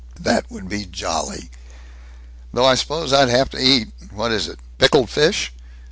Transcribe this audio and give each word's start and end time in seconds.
"That 0.19 0.49
would 0.49 0.67
be 0.67 0.85
jolly." 0.87 1.51
"Though 2.51 2.65
I 2.65 2.73
s'pose 2.73 3.13
I'd 3.13 3.29
have 3.29 3.51
to 3.51 3.59
eat 3.61 3.89
what 4.11 4.31
is 4.31 4.47
it? 4.47 4.57
pickled 4.79 5.11
fish? 5.11 5.53